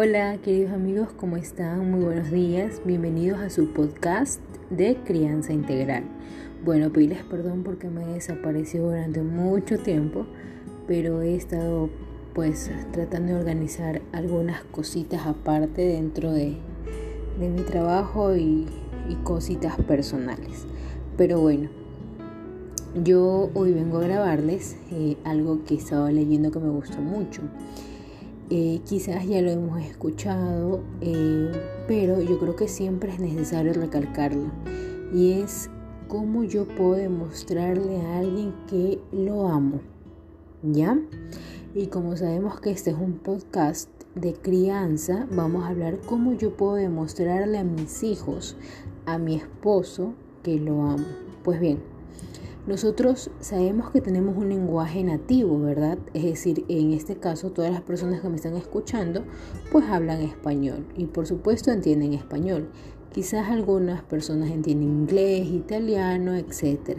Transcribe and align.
Hola 0.00 0.38
queridos 0.44 0.70
amigos, 0.70 1.08
¿cómo 1.16 1.36
están? 1.36 1.90
Muy 1.90 2.04
buenos 2.04 2.30
días, 2.30 2.80
bienvenidos 2.84 3.40
a 3.40 3.50
su 3.50 3.72
podcast 3.72 4.40
de 4.70 4.96
Crianza 5.04 5.52
Integral. 5.52 6.04
Bueno, 6.64 6.92
pedirles 6.92 7.24
perdón 7.24 7.64
porque 7.64 7.88
me 7.88 8.04
he 8.04 8.14
desaparecido 8.14 8.90
durante 8.90 9.22
mucho 9.22 9.76
tiempo, 9.76 10.24
pero 10.86 11.20
he 11.22 11.34
estado 11.34 11.90
pues 12.32 12.70
tratando 12.92 13.32
de 13.32 13.40
organizar 13.40 14.00
algunas 14.12 14.62
cositas 14.66 15.26
aparte 15.26 15.82
dentro 15.82 16.30
de, 16.30 16.58
mi 17.40 17.62
trabajo 17.62 18.36
y, 18.36 18.68
cositas 19.24 19.78
personales. 19.78 20.64
Pero 21.16 21.40
bueno, 21.40 21.70
yo 23.02 23.50
hoy 23.52 23.72
vengo 23.72 23.98
a 23.98 24.02
grabarles 24.02 24.76
eh, 24.92 25.16
algo 25.24 25.64
que 25.64 25.74
estaba 25.74 26.12
leyendo 26.12 26.52
que 26.52 26.60
me 26.60 26.70
gustó 26.70 27.00
mucho. 27.00 27.42
Eh, 28.50 28.80
quizás 28.86 29.26
ya 29.26 29.42
lo 29.42 29.50
hemos 29.50 29.82
escuchado, 29.82 30.80
eh, 31.02 31.52
pero 31.86 32.22
yo 32.22 32.38
creo 32.38 32.56
que 32.56 32.66
siempre 32.66 33.12
es 33.12 33.20
necesario 33.20 33.74
recalcarlo. 33.74 34.50
Y 35.12 35.32
es 35.32 35.68
cómo 36.08 36.44
yo 36.44 36.66
puedo 36.66 36.94
demostrarle 36.94 38.00
a 38.00 38.20
alguien 38.20 38.54
que 38.66 38.98
lo 39.12 39.48
amo. 39.48 39.80
¿Ya? 40.62 40.98
Y 41.74 41.88
como 41.88 42.16
sabemos 42.16 42.58
que 42.60 42.70
este 42.70 42.90
es 42.90 42.96
un 42.96 43.18
podcast 43.18 43.90
de 44.14 44.32
crianza, 44.32 45.26
vamos 45.30 45.64
a 45.64 45.68
hablar 45.68 45.98
cómo 46.06 46.32
yo 46.32 46.56
puedo 46.56 46.74
demostrarle 46.74 47.58
a 47.58 47.64
mis 47.64 48.02
hijos, 48.02 48.56
a 49.04 49.18
mi 49.18 49.36
esposo, 49.36 50.14
que 50.42 50.56
lo 50.58 50.82
amo. 50.82 51.06
Pues 51.44 51.60
bien, 51.60 51.80
nosotros 52.68 53.30
sabemos 53.40 53.90
que 53.90 54.02
tenemos 54.02 54.36
un 54.36 54.50
lenguaje 54.50 55.02
nativo, 55.02 55.58
¿verdad? 55.58 55.96
Es 56.12 56.22
decir, 56.22 56.66
en 56.68 56.92
este 56.92 57.16
caso 57.16 57.50
todas 57.50 57.72
las 57.72 57.80
personas 57.80 58.20
que 58.20 58.28
me 58.28 58.36
están 58.36 58.56
escuchando 58.56 59.24
pues 59.72 59.86
hablan 59.86 60.20
español 60.20 60.84
y 60.94 61.06
por 61.06 61.26
supuesto 61.26 61.70
entienden 61.70 62.12
español. 62.12 62.68
Quizás 63.10 63.48
algunas 63.48 64.02
personas 64.02 64.50
entienden 64.50 64.90
inglés, 64.90 65.48
italiano, 65.48 66.36
etc. 66.36 66.98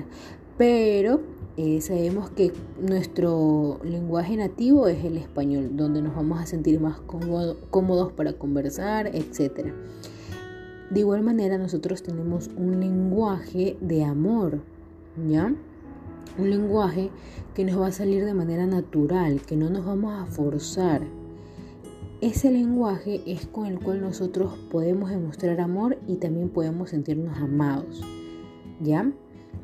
Pero 0.57 1.21
eh, 1.55 1.81
sabemos 1.81 2.31
que 2.31 2.51
nuestro 2.81 3.79
lenguaje 3.83 4.37
nativo 4.37 4.87
es 4.87 5.05
el 5.05 5.17
español, 5.17 5.77
donde 5.77 6.01
nos 6.01 6.15
vamos 6.15 6.39
a 6.39 6.47
sentir 6.47 6.79
más 6.79 6.99
cómodos 6.99 8.11
para 8.13 8.33
conversar, 8.33 9.05
etc. 9.13 9.71
De 10.89 10.99
igual 11.01 11.21
manera 11.21 11.59
nosotros 11.59 12.01
tenemos 12.01 12.49
un 12.57 12.79
lenguaje 12.79 13.77
de 13.81 14.03
amor, 14.03 14.61
¿ya? 15.27 15.53
Un 16.37 16.49
lenguaje 16.49 17.09
que 17.53 17.65
nos 17.65 17.79
va 17.79 17.87
a 17.87 17.91
salir 17.91 18.23
de 18.23 18.33
manera 18.33 18.65
natural, 18.65 19.41
que 19.41 19.57
no 19.57 19.69
nos 19.69 19.85
vamos 19.85 20.13
a 20.13 20.25
forzar. 20.25 21.01
Ese 22.21 22.51
lenguaje 22.51 23.21
es 23.25 23.47
con 23.47 23.65
el 23.65 23.79
cual 23.79 24.01
nosotros 24.01 24.53
podemos 24.69 25.09
demostrar 25.09 25.59
amor 25.59 25.97
y 26.07 26.15
también 26.15 26.49
podemos 26.49 26.89
sentirnos 26.89 27.37
amados, 27.37 28.01
¿ya? 28.81 29.11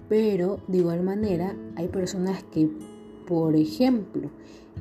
Pero 0.09 0.59
de 0.67 0.77
igual 0.77 1.03
manera 1.03 1.55
hay 1.75 1.87
personas 1.89 2.43
que, 2.43 2.69
por 3.27 3.55
ejemplo, 3.55 4.29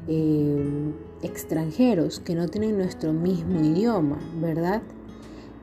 eh, 0.06 0.92
extranjeros 1.22 2.20
que 2.20 2.34
no 2.34 2.48
tienen 2.48 2.76
nuestro 2.76 3.12
mismo 3.12 3.60
idioma, 3.60 4.18
¿verdad? 4.40 4.82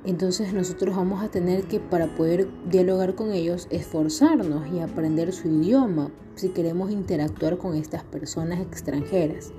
Entonces 0.04 0.54
nosotros 0.54 0.96
vamos 0.96 1.24
a 1.24 1.30
tener 1.30 1.66
que 1.66 1.80
para 1.80 2.08
poder 2.16 2.48
dialogar 2.70 3.14
con 3.14 3.32
ellos 3.32 3.68
esforzarnos 3.70 4.68
y 4.74 4.80
aprender 4.80 5.32
su 5.32 5.48
idioma 5.48 6.12
si 6.36 6.50
queremos 6.50 6.92
interactuar 6.92 7.58
con 7.58 7.76
estas 7.76 8.04
personas 8.04 8.60
extranjeras. 8.60 9.52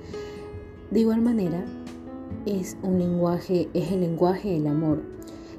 De 0.91 0.99
igual 0.99 1.21
manera, 1.21 1.63
es 2.45 2.77
un 2.83 2.99
lenguaje, 2.99 3.69
es 3.73 3.91
el 3.91 4.01
lenguaje 4.01 4.49
del 4.51 4.67
amor. 4.67 5.01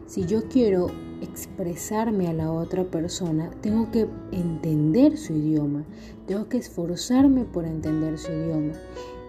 Si 0.07 0.27
yo 0.27 0.49
quiero 0.49 0.89
expresarme 1.23 2.29
a 2.29 2.35
la 2.35 2.53
otra 2.53 2.85
persona, 2.85 3.51
tengo 3.63 3.91
que 3.91 4.07
entender 4.33 5.17
su 5.17 5.33
idioma, 5.33 5.85
tengo 6.27 6.49
que 6.49 6.59
esforzarme 6.59 7.45
por 7.45 7.65
entender 7.65 8.19
su 8.19 8.31
idioma. 8.31 8.75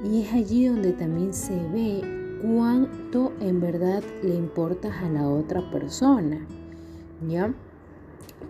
Y 0.03 0.23
es 0.23 0.33
allí 0.33 0.65
donde 0.65 0.91
también 0.91 1.33
se 1.33 1.55
ve 1.69 2.24
cuánto 2.41 3.33
en 3.39 3.59
verdad 3.59 4.03
le 4.23 4.35
importas 4.35 4.95
a 5.03 5.09
la 5.09 5.27
otra 5.27 5.69
persona. 5.71 6.45
¿Ya? 7.27 7.53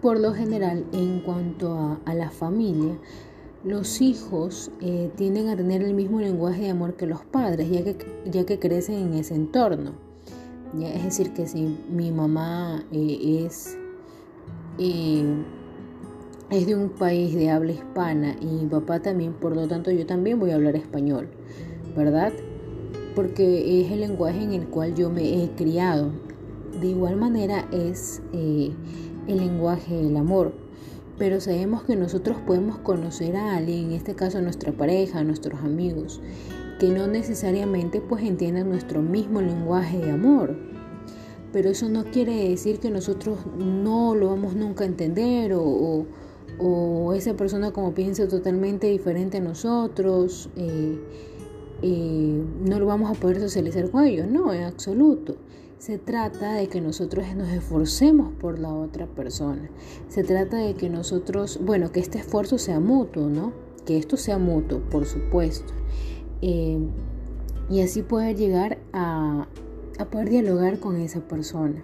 Por 0.01 0.19
lo 0.19 0.33
general, 0.33 0.85
en 0.91 1.21
cuanto 1.21 1.99
a, 2.05 2.13
la 2.13 2.29
familia, 2.29 2.97
los 3.63 4.01
hijos 4.01 4.71
eh, 4.81 5.11
tienden 5.15 5.49
a 5.49 5.55
tener 5.55 5.81
el 5.81 5.93
mismo 5.93 6.19
lenguaje 6.19 6.63
de 6.63 6.69
amor 6.69 6.95
que 6.95 7.07
los 7.07 7.23
padres, 7.25 7.69
ya 7.69 7.83
que, 7.83 7.97
ya 8.25 8.45
que 8.45 8.59
crecen 8.59 8.95
en 8.95 9.13
ese 9.13 9.35
entorno. 9.35 9.93
Es 10.79 11.03
decir, 11.03 11.31
que 11.33 11.47
si 11.47 11.77
mi 11.89 12.11
mamá 12.11 12.83
eh, 12.91 13.45
es, 13.45 13.77
eh, 14.77 15.23
es 16.49 16.67
de 16.67 16.75
un 16.75 16.89
país 16.89 17.33
de 17.33 17.49
habla 17.49 17.71
hispana 17.71 18.35
y 18.41 18.45
mi 18.45 18.67
papá 18.67 18.99
también, 18.99 19.33
por 19.33 19.55
lo 19.55 19.67
tanto 19.67 19.91
yo 19.91 20.05
también 20.05 20.39
voy 20.39 20.51
a 20.51 20.55
hablar 20.55 20.75
español, 20.75 21.29
¿verdad? 21.95 22.33
Porque 23.15 23.81
es 23.81 23.91
el 23.91 24.01
lenguaje 24.01 24.43
en 24.43 24.51
el 24.51 24.67
cual 24.67 24.93
yo 24.93 25.09
me 25.09 25.43
he 25.43 25.49
criado. 25.51 26.11
De 26.79 26.87
igual 26.87 27.15
manera 27.15 27.67
es 27.71 28.21
eh, 28.33 28.71
el 29.27 29.37
lenguaje 29.37 29.95
del 29.95 30.17
amor. 30.17 30.53
Pero 31.17 31.39
sabemos 31.39 31.83
que 31.83 31.95
nosotros 31.95 32.37
podemos 32.45 32.77
conocer 32.79 33.37
a 33.37 33.55
alguien, 33.55 33.85
en 33.85 33.91
este 33.93 34.15
caso 34.15 34.37
a 34.37 34.41
nuestra 34.41 34.73
pareja, 34.73 35.19
a 35.19 35.23
nuestros 35.23 35.61
amigos, 35.61 36.21
que 36.77 36.89
no 36.89 37.07
necesariamente 37.07 38.01
pues 38.01 38.21
entiendan 38.23 38.69
nuestro 38.69 39.01
mismo 39.01 39.41
lenguaje 39.41 39.97
de 39.97 40.11
amor. 40.11 40.57
Pero 41.53 41.69
eso 41.69 41.87
no 41.87 42.03
quiere 42.03 42.49
decir 42.49 42.79
que 42.79 42.91
nosotros 42.91 43.39
no 43.57 44.13
lo 44.13 44.27
vamos 44.27 44.55
nunca 44.55 44.83
a 44.83 44.87
entender 44.87 45.53
o, 45.53 46.05
o, 46.59 47.13
esa 47.13 47.33
persona 47.35 47.71
como 47.71 47.93
piensa 47.93 48.27
totalmente 48.27 48.87
diferente 48.87 49.37
a 49.37 49.41
nosotros. 49.41 50.49
Eh, 50.57 50.99
no 51.91 52.79
lo 52.79 52.85
vamos 52.85 53.15
a 53.15 53.19
poder 53.19 53.39
socializar 53.39 53.89
con 53.91 54.05
ellos. 54.05 54.27
No, 54.27 54.53
en 54.53 54.63
absoluto. 54.63 55.37
Se 55.77 55.97
trata 55.97 56.53
de 56.53 56.67
que 56.67 56.81
nosotros 56.81 57.25
nos 57.35 57.49
esforcemos 57.49 58.33
por 58.39 58.59
la 58.59 58.73
otra 58.73 59.07
persona. 59.07 59.69
Se 60.07 60.23
trata 60.23 60.57
de 60.57 60.73
que 60.73 60.89
nosotros, 60.89 61.59
bueno, 61.63 61.91
que 61.91 61.99
este 61.99 62.19
esfuerzo 62.19 62.57
sea 62.57 62.79
mutuo, 62.79 63.27
¿no? 63.29 63.53
Que 63.85 63.97
esto 63.97 64.17
sea 64.17 64.37
mutuo, 64.37 64.79
por 64.89 65.05
supuesto. 65.05 65.73
Eh, 66.41 66.79
y 67.69 67.81
así 67.81 68.01
poder 68.01 68.35
llegar 68.35 68.77
a, 68.93 69.47
a 69.99 70.05
poder 70.05 70.29
dialogar 70.29 70.79
con 70.79 70.95
esa 70.95 71.19
persona. 71.19 71.83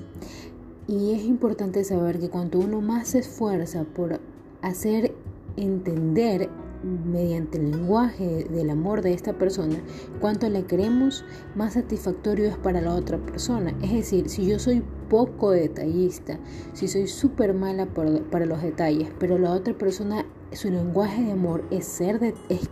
Y 0.88 1.12
es 1.12 1.24
importante 1.24 1.84
saber 1.84 2.20
que 2.20 2.30
cuando 2.30 2.60
uno 2.60 2.82
más 2.82 3.10
se 3.10 3.20
esfuerza 3.20 3.84
por 3.84 4.20
hacer 4.62 5.14
entender 5.58 6.50
mediante 6.84 7.58
el 7.58 7.72
lenguaje 7.72 8.46
del 8.46 8.70
amor 8.70 9.02
de 9.02 9.14
esta 9.14 9.34
persona, 9.34 9.76
cuanto 10.20 10.50
le 10.50 10.64
queremos, 10.64 11.24
más 11.56 11.74
satisfactorio 11.74 12.48
es 12.48 12.58
para 12.58 12.82
la 12.82 12.96
otra 12.96 13.18
persona. 13.18 13.74
Es 13.82 13.92
decir, 13.92 14.30
si 14.30 14.46
yo 14.46 14.60
soy 14.60 14.84
poco 15.10 15.52
detallista, 15.52 16.40
si 16.74 16.88
soy 16.88 17.08
súper 17.08 17.54
mala 17.54 17.88
para 17.88 18.46
los 18.46 18.62
detalles, 18.62 19.10
pero 19.20 19.38
la 19.38 19.52
otra 19.52 19.74
persona, 19.78 20.26
su 20.52 20.70
lenguaje 20.70 21.24
de 21.24 21.32
amor 21.32 21.64
es 21.72 21.86
ser 21.86 22.20
de, 22.20 22.34
es 22.50 22.70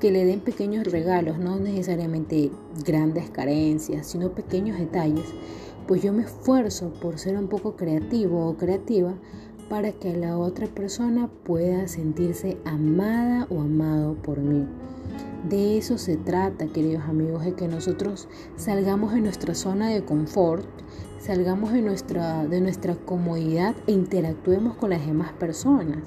que 0.00 0.10
le 0.10 0.24
den 0.24 0.40
pequeños 0.40 0.86
regalos, 0.86 1.38
no 1.38 1.58
necesariamente 1.58 2.50
grandes 2.84 3.30
carencias, 3.30 4.06
sino 4.06 4.34
pequeños 4.34 4.78
detalles, 4.78 5.24
pues 5.86 6.02
yo 6.02 6.12
me 6.12 6.22
esfuerzo 6.22 6.92
por 7.00 7.18
ser 7.18 7.36
un 7.36 7.48
poco 7.48 7.76
creativo 7.76 8.46
o 8.46 8.56
creativa 8.56 9.14
para 9.74 9.90
que 9.90 10.14
la 10.14 10.38
otra 10.38 10.68
persona 10.68 11.28
pueda 11.42 11.88
sentirse 11.88 12.56
amada 12.64 13.48
o 13.50 13.60
amado 13.60 14.14
por 14.14 14.38
mí. 14.38 14.68
De 15.48 15.76
eso 15.76 15.98
se 15.98 16.16
trata, 16.16 16.68
queridos 16.68 17.02
amigos, 17.08 17.44
de 17.44 17.54
que 17.54 17.66
nosotros 17.66 18.28
salgamos 18.54 19.12
de 19.12 19.20
nuestra 19.20 19.52
zona 19.52 19.88
de 19.88 20.04
confort, 20.04 20.64
salgamos 21.18 21.72
de 21.72 21.82
nuestra, 21.82 22.46
de 22.46 22.60
nuestra 22.60 22.94
comodidad 22.94 23.74
e 23.88 23.90
interactuemos 23.90 24.76
con 24.76 24.90
las 24.90 25.04
demás 25.04 25.32
personas 25.32 26.04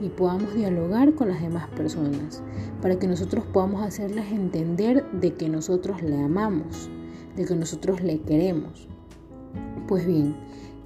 y 0.00 0.08
podamos 0.08 0.54
dialogar 0.54 1.14
con 1.14 1.28
las 1.28 1.42
demás 1.42 1.68
personas 1.76 2.42
para 2.80 2.98
que 2.98 3.06
nosotros 3.06 3.44
podamos 3.52 3.82
hacerles 3.82 4.32
entender 4.32 5.04
de 5.12 5.34
que 5.34 5.50
nosotros 5.50 6.02
le 6.02 6.18
amamos, 6.18 6.88
de 7.36 7.44
que 7.44 7.54
nosotros 7.54 8.00
le 8.00 8.22
queremos. 8.22 8.88
Pues 9.88 10.06
bien, 10.06 10.36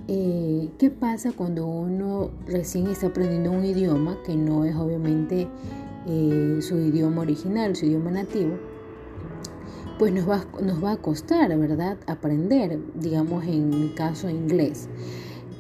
eh, 0.07 0.71
¿Qué 0.79 0.91
pasa 0.91 1.33
cuando 1.33 1.67
uno 1.67 2.31
recién 2.47 2.89
está 2.89 3.07
aprendiendo 3.07 3.51
un 3.51 3.65
idioma 3.65 4.19
que 4.25 4.37
no 4.37 4.65
es 4.65 4.77
obviamente 4.77 5.49
eh, 6.07 6.59
su 6.61 6.77
idioma 6.79 7.23
original, 7.23 7.75
su 7.75 7.87
idioma 7.87 8.11
nativo? 8.11 8.59
Pues 9.99 10.13
nos 10.13 10.29
va, 10.29 10.93
a 10.93 10.97
costar, 10.97 11.57
¿verdad? 11.57 11.97
Aprender, 12.07 12.79
digamos 12.95 13.45
en 13.47 13.71
mi 13.71 13.95
caso 13.95 14.29
inglés. 14.29 14.89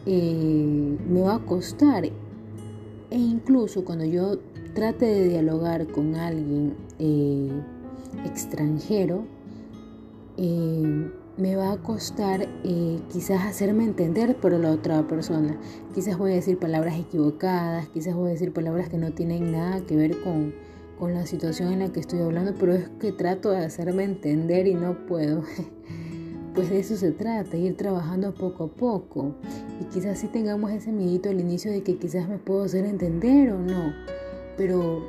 Eh, 0.06 0.99
me 1.08 1.23
va 1.23 1.37
a 1.37 1.38
costar. 1.38 2.05
E 2.05 2.12
incluso 3.17 3.85
cuando 3.85 4.05
yo 4.05 4.38
trate 4.75 5.06
de 5.06 5.29
dialogar 5.29 5.87
con 5.87 6.17
alguien 6.17 6.75
extranjero, 8.26 9.25
me 11.36 11.56
va 11.56 11.72
a 11.72 11.76
costar 11.78 12.48
eh, 12.62 13.00
quizás 13.12 13.44
hacerme 13.44 13.84
entender 13.84 14.36
por 14.36 14.52
la 14.52 14.70
otra 14.70 15.06
persona. 15.08 15.58
Quizás 15.94 16.16
voy 16.16 16.32
a 16.32 16.34
decir 16.34 16.58
palabras 16.58 16.98
equivocadas, 16.98 17.88
quizás 17.88 18.14
voy 18.14 18.28
a 18.28 18.32
decir 18.32 18.52
palabras 18.52 18.88
que 18.88 18.98
no 18.98 19.12
tienen 19.12 19.50
nada 19.50 19.81
que 19.81 19.96
ver 19.96 20.20
con, 20.22 20.54
con 20.98 21.12
la 21.12 21.26
situación 21.26 21.72
en 21.72 21.81
la 21.81 21.92
que 21.92 22.00
estoy 22.00 22.20
hablando, 22.20 22.54
pero 22.58 22.75
es 22.75 22.88
que 23.00 23.10
trato 23.12 23.50
de 23.50 23.64
hacerme 23.64 24.04
entender 24.04 24.66
y 24.66 24.75
no 24.75 25.06
puedo. 25.06 25.42
Pues 26.54 26.70
de 26.70 26.78
eso 26.78 26.96
se 26.96 27.10
trata, 27.10 27.56
ir 27.56 27.76
trabajando 27.76 28.32
poco 28.32 28.62
a 28.62 28.69
poco. 28.69 29.34
Y 29.80 29.87
quizás 29.87 30.20
sí 30.20 30.28
tengamos 30.28 30.70
ese 30.70 30.92
miedito 30.92 31.28
al 31.28 31.40
inicio 31.40 31.72
de 31.72 31.82
que 31.82 31.96
quizás 31.96 32.28
me 32.28 32.38
puedo 32.38 32.62
hacer 32.62 32.84
entender 32.84 33.50
o 33.50 33.58
no. 33.58 33.92
Pero 34.56 35.02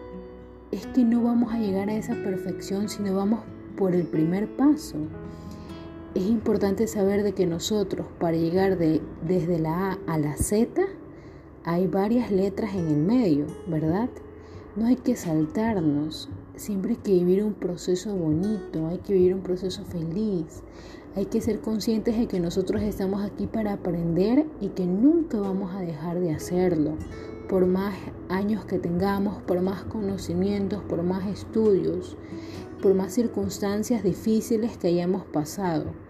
es 0.72 0.88
que 0.88 1.04
no 1.04 1.22
vamos 1.22 1.54
a 1.54 1.60
llegar 1.60 1.88
a 1.88 1.94
esa 1.94 2.16
perfección 2.16 2.90
si 2.90 3.04
no 3.04 3.16
vamos 3.16 3.42
por 3.78 3.94
el 3.94 4.08
primer 4.08 4.48
paso. 4.56 4.98
Es 6.16 6.28
importante 6.28 6.88
saber 6.88 7.24
de 7.24 7.34
que 7.34 7.46
nosotros 7.46 8.08
para 8.22 8.38
llegar 8.38 8.78
de, 8.78 9.02
desde 9.28 9.60
la 9.60 9.92
A 9.92 9.98
a 10.08 10.18
la 10.18 10.38
Z 10.38 10.82
hay 11.66 11.88
varias 11.88 12.32
letras 12.32 12.74
en 12.74 12.88
el 12.88 12.96
medio, 12.96 13.48
¿verdad? 13.68 14.08
No 14.78 14.86
hay 14.86 14.96
que 14.96 15.18
saltarnos, 15.18 16.30
siempre 16.56 16.92
hay 16.92 16.98
que 17.00 17.12
vivir 17.12 17.44
un 17.44 17.54
proceso 17.54 18.16
bonito, 18.16 18.88
hay 18.88 19.00
que 19.00 19.12
vivir 19.12 19.34
un 19.34 19.42
proceso 19.42 19.84
feliz, 19.84 20.64
hay 21.18 21.26
que 21.26 21.42
ser 21.42 21.60
conscientes 21.60 22.18
de 22.18 22.28
que 22.28 22.40
nosotros 22.40 22.82
estamos 22.82 23.22
aquí 23.22 23.46
para 23.46 23.74
aprender 23.74 24.46
y 24.62 24.70
que 24.70 24.86
nunca 24.86 25.42
vamos 25.42 25.76
a 25.76 25.82
dejar 25.82 26.22
de 26.22 26.32
hacerlo, 26.32 26.94
por 27.50 27.66
más 27.66 27.94
años 28.30 28.64
que 28.64 28.80
tengamos, 28.80 29.42
por 29.42 29.62
más 29.62 29.84
conocimientos, 29.84 30.82
por 30.84 31.04
más 31.04 31.28
estudios, 31.28 32.16
por 32.82 32.94
más 32.94 33.12
circunstancias 33.12 34.02
difíciles 34.02 34.78
que 34.78 34.88
hayamos 34.88 35.26
pasado 35.26 36.05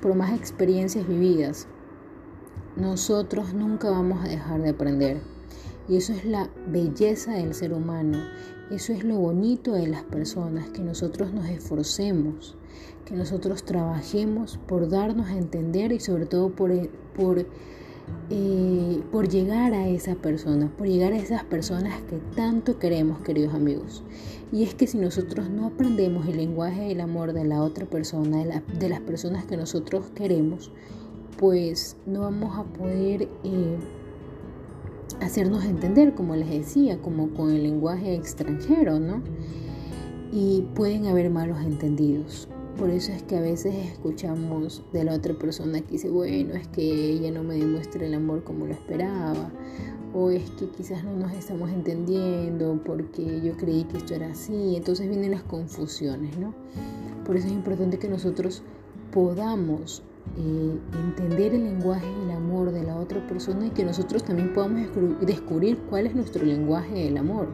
por 0.00 0.14
más 0.14 0.32
experiencias 0.32 1.06
vividas, 1.06 1.66
nosotros 2.76 3.52
nunca 3.52 3.90
vamos 3.90 4.24
a 4.24 4.28
dejar 4.28 4.62
de 4.62 4.70
aprender. 4.70 5.20
Y 5.88 5.96
eso 5.96 6.12
es 6.12 6.24
la 6.24 6.48
belleza 6.68 7.32
del 7.32 7.54
ser 7.54 7.72
humano. 7.72 8.18
Eso 8.70 8.92
es 8.92 9.04
lo 9.04 9.16
bonito 9.16 9.72
de 9.72 9.88
las 9.88 10.04
personas, 10.04 10.70
que 10.70 10.82
nosotros 10.82 11.32
nos 11.32 11.46
esforcemos, 11.48 12.56
que 13.04 13.14
nosotros 13.14 13.64
trabajemos 13.64 14.58
por 14.66 14.88
darnos 14.88 15.28
a 15.28 15.36
entender 15.36 15.92
y 15.92 16.00
sobre 16.00 16.26
todo 16.26 16.50
por, 16.50 16.70
por 17.14 17.44
eh, 18.30 19.02
por 19.10 19.28
llegar 19.28 19.74
a 19.74 19.88
esa 19.88 20.14
persona, 20.14 20.70
por 20.78 20.86
llegar 20.86 21.12
a 21.12 21.16
esas 21.16 21.44
personas 21.44 22.00
que 22.02 22.16
tanto 22.34 22.78
queremos, 22.78 23.20
queridos 23.20 23.54
amigos. 23.54 24.02
Y 24.52 24.64
es 24.64 24.74
que 24.74 24.86
si 24.86 24.98
nosotros 24.98 25.50
no 25.50 25.66
aprendemos 25.66 26.26
el 26.28 26.36
lenguaje 26.36 26.82
del 26.82 27.00
amor 27.00 27.32
de 27.32 27.44
la 27.44 27.62
otra 27.62 27.86
persona, 27.86 28.44
de, 28.78 28.88
las 28.88 29.00
personas 29.00 29.44
que 29.44 29.56
nosotros 29.56 30.06
queremos, 30.14 30.70
pues 31.38 31.96
no 32.06 32.20
vamos 32.20 32.58
a 32.58 32.64
poder 32.64 33.28
eh, 33.44 33.78
hacernos 35.20 35.64
entender, 35.64 36.14
como 36.14 36.36
les 36.36 36.48
decía, 36.48 36.98
como 37.00 37.30
con 37.30 37.50
el 37.50 37.62
lenguaje 37.62 38.14
extranjero, 38.14 38.98
¿no? 38.98 39.22
Y 40.32 40.62
pueden 40.74 41.06
haber 41.06 41.30
malos 41.30 41.58
entendidos. 41.62 42.48
Por 42.78 42.90
eso 42.90 43.12
es 43.12 43.22
que 43.22 43.36
a 43.36 43.40
veces 43.40 43.74
escuchamos 43.74 44.82
de 44.92 45.04
la 45.04 45.14
otra 45.14 45.34
persona 45.34 45.80
que 45.80 45.92
dice, 45.92 46.08
bueno, 46.08 46.54
es 46.54 46.66
que 46.68 46.82
ella 46.82 47.30
no 47.30 47.42
me 47.42 47.54
demuestra 47.54 48.06
el 48.06 48.14
amor 48.14 48.42
como 48.44 48.66
lo 48.66 48.72
esperaba, 48.72 49.50
o 50.14 50.30
es 50.30 50.50
que 50.52 50.68
quizás 50.68 51.04
no 51.04 51.14
nos 51.14 51.32
estamos 51.32 51.70
entendiendo 51.70 52.80
porque 52.84 53.40
yo 53.42 53.56
creí 53.56 53.84
que 53.84 53.98
esto 53.98 54.14
era 54.14 54.30
así, 54.30 54.76
entonces 54.76 55.08
vienen 55.08 55.30
las 55.30 55.42
confusiones, 55.42 56.36
¿no? 56.38 56.54
Por 57.24 57.36
eso 57.36 57.46
es 57.46 57.52
importante 57.52 57.98
que 57.98 58.08
nosotros 58.08 58.62
podamos 59.12 60.02
eh, 60.38 60.78
entender 60.94 61.54
el 61.54 61.64
lenguaje 61.64 62.06
del 62.06 62.30
amor 62.30 62.72
de 62.72 62.82
la 62.82 62.96
otra 62.96 63.26
persona 63.26 63.66
y 63.66 63.70
que 63.70 63.84
nosotros 63.84 64.24
también 64.24 64.52
podamos 64.54 64.88
descubrir 65.20 65.78
cuál 65.90 66.06
es 66.06 66.14
nuestro 66.14 66.44
lenguaje 66.44 66.94
del 66.94 67.16
amor. 67.16 67.48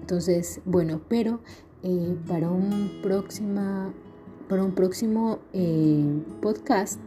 Entonces, 0.00 0.60
bueno, 0.64 1.00
pero 1.08 1.40
para, 2.26 2.50
un 2.50 3.00
próxima, 3.02 3.92
para 4.48 4.64
un 4.64 4.72
próximo 4.72 5.38
eh, 5.52 6.22
podcast, 6.40 7.00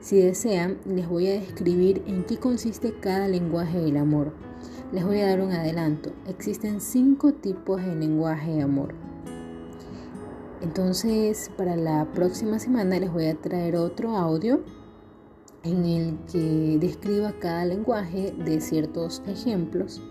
si 0.00 0.16
desean, 0.20 0.78
les 0.86 1.08
voy 1.08 1.28
a 1.28 1.34
describir 1.34 2.02
en 2.06 2.24
qué 2.24 2.36
consiste 2.36 2.92
cada 2.98 3.28
lenguaje 3.28 3.78
del 3.78 3.96
amor. 3.96 4.32
Les 4.92 5.04
voy 5.04 5.20
a 5.20 5.28
dar 5.28 5.40
un 5.40 5.52
adelanto. 5.52 6.10
Existen 6.26 6.80
cinco 6.80 7.32
tipos 7.32 7.84
de 7.84 7.94
lenguaje 7.94 8.52
de 8.52 8.62
amor. 8.62 8.94
Entonces, 10.62 11.50
para 11.56 11.76
la 11.76 12.10
próxima 12.12 12.58
semana 12.58 12.98
les 12.98 13.12
voy 13.12 13.26
a 13.26 13.40
traer 13.40 13.76
otro 13.76 14.16
audio 14.16 14.62
en 15.62 15.84
el 15.84 16.18
que 16.32 16.78
describa 16.80 17.32
cada 17.38 17.64
lenguaje 17.64 18.32
de 18.32 18.60
ciertos 18.60 19.22
ejemplos 19.26 20.02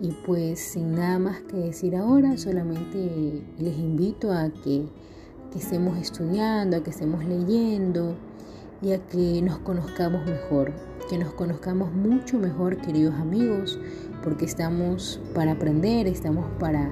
y 0.00 0.10
pues 0.26 0.58
sin 0.58 0.94
nada 0.94 1.18
más 1.18 1.40
que 1.42 1.56
decir 1.56 1.96
ahora, 1.96 2.36
solamente 2.36 3.42
les 3.58 3.78
invito 3.78 4.32
a 4.32 4.50
que, 4.50 4.86
estemos 5.54 5.96
estudiando, 5.98 6.76
a 6.76 6.82
que 6.82 6.90
estemos 6.90 7.24
leyendo 7.24 8.16
y 8.82 8.90
a 8.90 8.98
que 8.98 9.40
nos 9.40 9.58
conozcamos 9.58 10.26
mejor, 10.26 10.72
que 11.08 11.16
nos 11.16 11.32
conozcamos 11.32 11.92
mucho 11.92 12.40
mejor, 12.40 12.78
queridos 12.78 13.14
amigos, 13.14 13.78
porque 14.24 14.46
estamos 14.46 15.20
para 15.32 15.52
aprender, 15.52 16.08
estamos 16.08 16.44
para, 16.58 16.90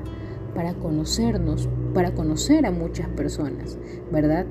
para 0.55 0.75
conocernos, 0.75 1.69
para 1.93 2.15
conocer 2.15 2.65
a 2.65 2.71
muchas 2.71 3.09
personas, 3.09 3.79
¿verdad? 4.13 4.47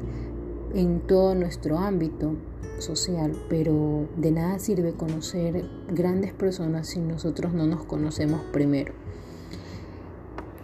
En 0.73 1.01
todo 1.01 1.35
nuestro 1.35 1.77
ámbito 1.77 2.35
social, 2.79 3.33
pero 3.49 4.07
de 4.17 4.31
nada 4.31 4.57
sirve 4.59 4.93
conocer 4.93 5.65
grandes 5.89 6.33
personas 6.33 6.87
si 6.87 6.99
nosotros 6.99 7.53
no 7.53 7.67
nos 7.67 7.83
conocemos 7.83 8.41
primero. 8.53 8.93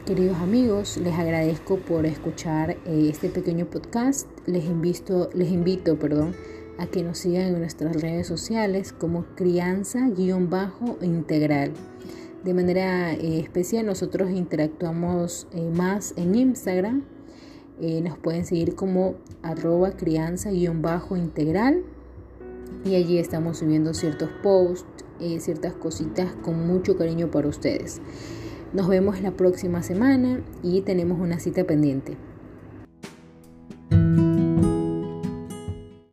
Queridos 0.05 0.37
amigos, 0.37 0.95
les 0.97 1.15
agradezco 1.15 1.79
por 1.79 2.05
escuchar 2.05 2.77
eh, 2.85 3.09
este 3.09 3.27
pequeño 3.27 3.65
podcast. 3.65 4.29
Les 4.45 4.63
invito, 4.63 5.29
les 5.33 5.51
invito 5.51 5.99
perdón, 5.99 6.33
a 6.77 6.87
que 6.87 7.03
nos 7.03 7.17
sigan 7.17 7.47
en 7.47 7.59
nuestras 7.59 8.01
redes 8.01 8.27
sociales 8.27 8.93
como 8.93 9.25
crianza-integral. 9.35 11.73
De 12.45 12.53
manera 12.53 13.13
eh, 13.13 13.41
especial 13.41 13.85
nosotros 13.85 14.31
interactuamos 14.31 15.49
eh, 15.51 15.69
más 15.75 16.13
en 16.15 16.35
Instagram. 16.35 17.16
Nos 17.79 18.17
pueden 18.17 18.45
seguir 18.45 18.75
como 18.75 19.15
arroba 19.43 19.91
crianza-integral 19.91 21.83
y 22.85 22.95
allí 22.95 23.17
estamos 23.17 23.57
subiendo 23.59 23.93
ciertos 23.93 24.29
posts, 24.41 25.05
eh, 25.19 25.39
ciertas 25.39 25.73
cositas 25.73 26.33
con 26.43 26.65
mucho 26.67 26.97
cariño 26.97 27.29
para 27.29 27.47
ustedes. 27.47 28.01
Nos 28.73 28.87
vemos 28.87 29.21
la 29.21 29.31
próxima 29.31 29.83
semana 29.83 30.41
y 30.63 30.81
tenemos 30.81 31.19
una 31.19 31.39
cita 31.39 31.63
pendiente. 31.65 32.17